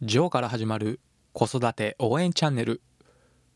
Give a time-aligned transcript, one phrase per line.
[0.00, 1.00] ジョーから始まる
[1.32, 2.82] 子育て応援チャンネル。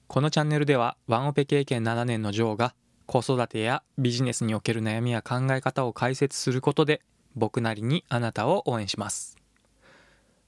[0.08, 2.74] このチャンネルではワンオペ経験7年のジョーが
[3.06, 7.00] 子育てやビジネスにおける悩みや考え方を解説することで
[7.36, 9.36] 僕なりにあなたを応援します。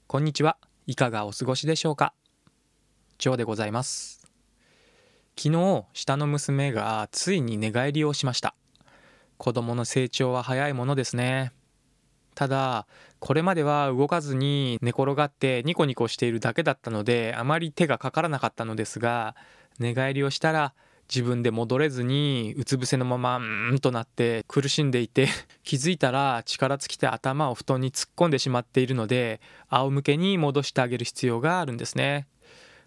[0.07, 0.57] こんにちは。
[0.85, 2.13] いかがお過ごしでしょうか？
[3.17, 4.29] ジョーでございます。
[5.39, 8.53] 昨日下の娘がついに寝返りをしました。
[9.37, 11.53] 子供の成長は早いものですね。
[12.35, 12.85] ただ
[13.25, 19.35] これまでは動かずに寝転がってニコニコしているだけだったのであまり手がかからなかったのですが
[19.79, 20.75] 寝返りをしたら
[21.09, 25.27] 自分で戻れずにうつ伏せのままうんとなって苦しんでいて
[25.63, 32.27] 気づいたら力尽きて頭を布団に突っ込んでしまっているので仰向けに戻してあげる必要があるんですね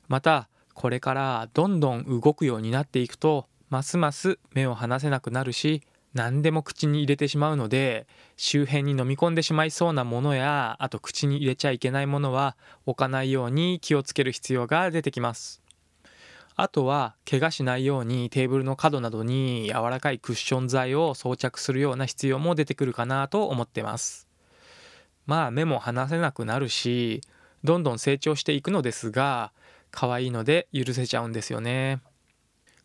[0.07, 5.83] またこれからどんどん動くようになっていくとますます目を離せなくなるし
[6.19, 15.63] 何でも口に入れてしまうので周辺に飲み込んでしまいそうなものやあと口に入れちゃいけないものは置かないように気をつける必要が出てきます。
[16.57, 24.27] あとは怪我しないようにテーブルの角などに柔らかいクッション材を装着するような必要も出てくるかなと思ってます。
[25.25, 27.21] まあ目も離せなくなるし
[27.63, 29.53] どんどん成長していくのですが
[29.93, 32.01] 可愛いので許せちゃうんですよね。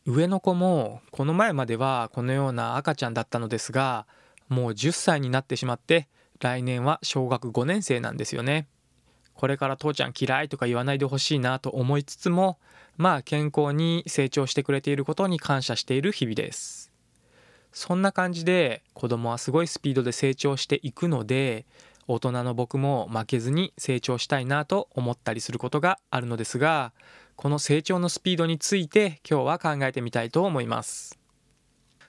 [0.06, 4.06] 上の子もこの前まではこのような赤ちゃんだったのですが
[4.50, 6.09] もう10歳になってしまって
[6.42, 8.68] 来年は小学5年生なんですよね。
[9.34, 12.59] これから父ちゃん嫌いとか言わないでほしいなと思いつつも
[12.98, 16.92] まあ健康に成長してくれていることに感謝している日々です。
[17.72, 21.66] そんな感じで子供はすごいスピードで成長していくので
[22.08, 26.92] 大人の僕も負けずに成長したいなと思ったりすることがあるのですが
[27.36, 31.17] この成長のスピードについて今日は考えてみたいと思います。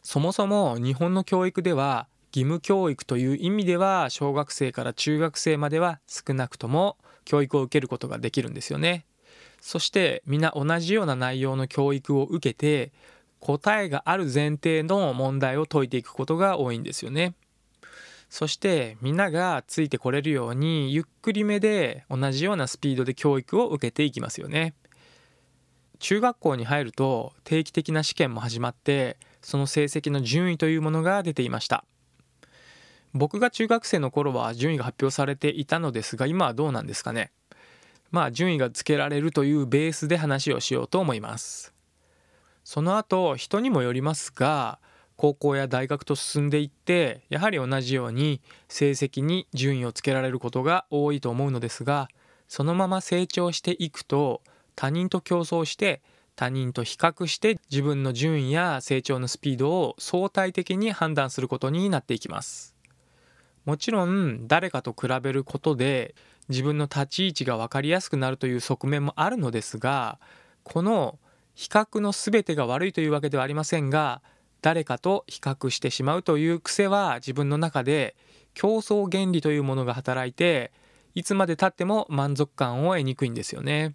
[0.03, 9.06] そもそも日本の教育では義務教育という意味では小学生から中学生までは少なくとも教育を受けることができるんですよね。
[9.61, 12.92] そしてみんな同じような内容の教育を受けて
[13.41, 17.34] 答えがある前提の問題を解いていくことが多いんですよね。
[18.28, 24.75] そしてみんながついてこれるようにゆっくりめで同じようなスピードで教育を受けていきますよね。
[26.04, 31.82] 中学校に入ると定期的な試験も始まってその成績の順位というものが出ていました。
[33.15, 37.32] 僕が中学生の頃は順位が発表されていたのですが今はどうなんですかね。
[38.10, 41.72] まあ順位がつけられるというベースで話をしようと思います。
[42.65, 44.81] その後人にもよりますが
[45.16, 52.09] 高校や大学と進んでいってやはり同じように成績に順位をつけられることが多いと思うのですが
[52.47, 54.42] そのまま成長していくと
[54.76, 56.02] 他人と競争して
[56.36, 62.74] 他人と比較して自分の順位や成長のスピードを相対的に判断することになっていきます
[63.64, 66.14] もちろん誰かと比べることで
[66.48, 70.18] 自分の立ち位置が分かりやすくなるという側面もあるのですが
[70.62, 71.18] この
[71.54, 74.20] 比較の全てが悪いというわけではありませんが
[74.60, 78.16] 誰かと比較してしまうという癖は自分の中で
[78.54, 80.72] 競争原理というものが働いて
[81.14, 83.94] いつまでたっても満足感を得にくいんですよね。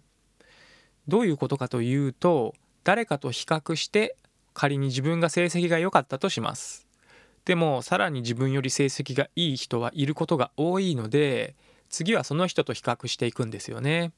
[1.10, 2.54] どういうことかというと
[2.84, 4.16] 誰かと比較して
[4.54, 6.86] 仮に自分が成績が良かったとします。
[7.44, 11.56] でもさらに自分より成績がいい人はいることが多いので
[11.88, 14.12] 次はその人と比較していくんですよね。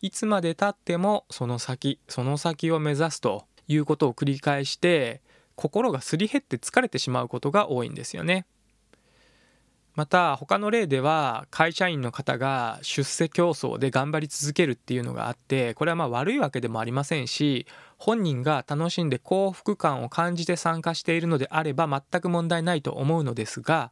[0.00, 5.20] いつまでたってもその先その先を目指すということを繰り返して
[5.56, 8.46] 心がすり減って疲れてしまうことが多いんですよね。
[9.98, 17.66] また他の例では会社員の方が出世競争で頑張り続けるっていうのがあってこれはまあ悪いわけでもありませんし
[17.96, 23.90] 本人が楽しんで幸福感を感じて参加しているのであれば全く問題ないと思うのですが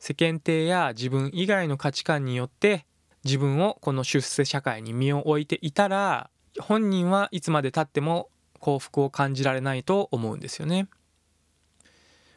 [0.00, 2.84] 世間体や自分以外の価値観によって
[3.24, 8.28] 自分をこの出世社会に身を置いていたら本人はいつまでたっても
[8.58, 10.88] 幸福を感じられないと思うんですよね。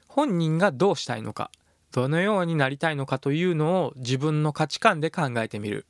[0.08, 1.50] 本人がどうしたいのか
[1.92, 5.86] どのようになりたいのかというのを自分の価値観で考えてみる。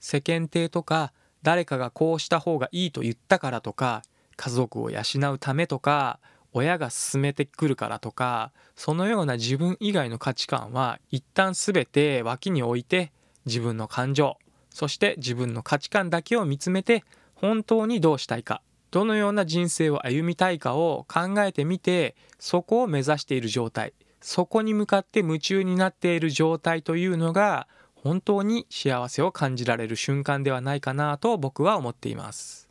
[0.00, 1.12] 世間体とか
[1.42, 4.02] 誰かがこうした方がいいと言ったからとか
[4.36, 6.18] 家族を養うためとか
[6.52, 13.12] 親が勧めてくるからとかそのような自分以外の価値観は一旦全て脇に置いて
[13.46, 14.36] 自分の感情
[14.70, 17.04] そして自分の価値観だけを見つめて
[17.34, 23.92] 本当にどうしたいかどのような人生を歩みたいかを考えてみてそこを目指している状態。
[24.20, 32.68] そこに向かって夢中になっている状態というのが本当に幸せを感じられる瞬間ではないかなと僕は思っています。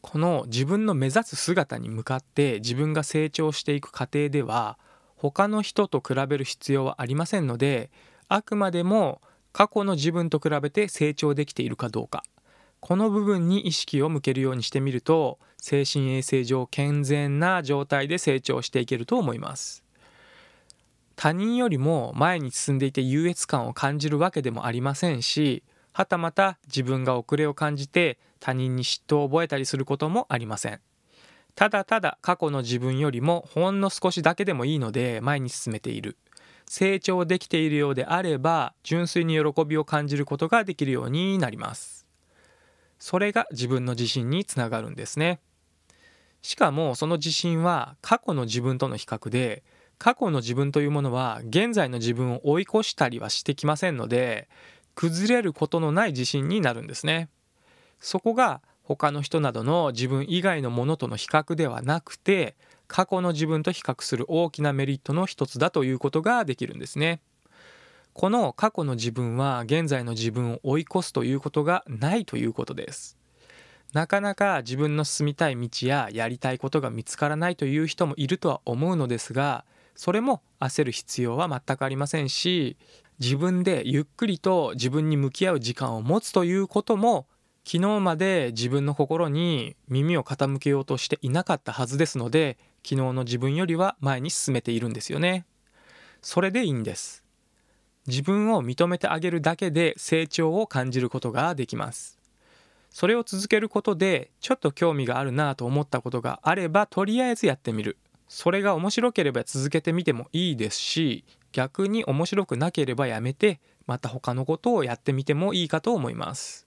[0.00, 4.78] この自分の目指す姿に向かって自分が成長していく過程では
[5.16, 7.90] 他の人と比べる必要はありませんので
[8.28, 9.20] あくまでも
[9.52, 12.22] 過去の自分と比べて成長できているかどうか。
[12.80, 19.85] この部分に意識を向けるようにしてみると精神衛生上健全な状態で成長していけると思います。
[21.16, 30.80] 他人よりも前に進んでいて優越感を感じるわけでもありませんしはたまた自分が遅れを感じて他人に嫉妬を覚えたりすることもありません。
[31.54, 36.18] ただただ過去の自分よりもほんの少しだけでもいいので前に進めている。
[36.68, 42.06] 成長できているようであれば純粋に喜びを感じることができるようになります。
[42.98, 45.40] それが自分の自信につながるんですね。
[46.42, 49.62] しかもその自信は過去の自分との比較で
[49.98, 54.48] 過去の自分というものは現在の自分を追い越したりはしてきませんので
[54.94, 57.28] 崩れることのない自信になるんですね。
[58.00, 62.56] そこが他の人などの自分以外のものとの比較ではなくて
[62.86, 67.20] 過去の自分と比較する大きなメリットの一つだということができるんですね。
[68.12, 73.18] この過去の自分は現在の自分を追い越すということがないということです。
[73.92, 79.64] なかなか自分の進みたい道ややりたいことが見つからないという人もいるとは思うのですが
[79.96, 82.76] それも焦る必要は全くありませんし
[83.18, 87.26] 自分でゆっくりと自分に向き合う時間を持つということも
[87.64, 95.44] 昨日まで自分の心に耳を傾けようとしていなかったはずですので昨日の自分よりは前に進めているんですよね。
[96.22, 97.24] それでいいんです。
[98.06, 102.20] 自分を認めてあげるだけで成長を感じることができます。
[102.90, 107.98] それを続けることでちょっと興味があるなと思ったことがあればとりあえずやってみる。
[108.28, 116.66] それが面白ければ続けてみてもいいですし逆に面白くなければやめてまた他のことをやってみてもいいかと思います。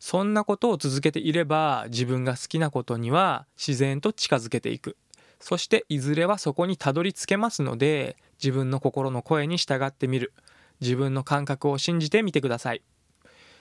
[0.00, 4.96] そんなことを続けていれば自分が好きなことには自然と近づけていく。
[5.38, 10.32] そしていずれはそこにたどり着けますので自分の心の声に従ってみる。
[10.80, 12.82] 自分の感覚を信じてみてください。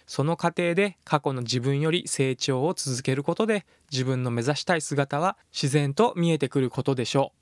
[0.06, 7.42] その過程で過去の自分より成長を続けることで自分の目指したい姿は自然と見えてくることでしょう。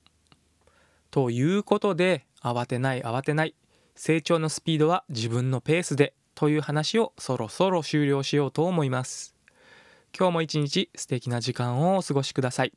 [1.10, 3.54] ということで慌てない慌てない
[3.96, 9.34] 成長のスピードは自分のペースでという話をそろそろ終了しようと思います。
[10.16, 12.72] 今日も一日素敵な時間をお過ごしください。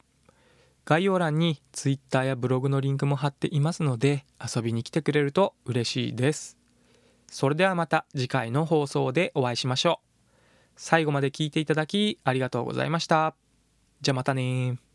[0.86, 6.63] 概要欄に Twitter やブログのリンクも貼っていますので遊びに来てくれると嬉しいです。
[7.34, 10.08] それではまた次回の放送でお会いしましょう。
[10.76, 13.34] 最後まで聞いていただきありがとうございました。
[14.02, 14.78] じゃあまたね